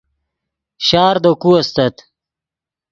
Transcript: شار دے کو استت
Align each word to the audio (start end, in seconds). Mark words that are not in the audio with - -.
شار 0.87 1.15
دے 1.23 1.31
کو 1.41 1.49
استت 1.59 1.95